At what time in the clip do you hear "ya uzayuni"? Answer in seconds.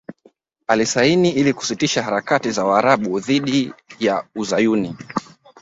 3.99-4.95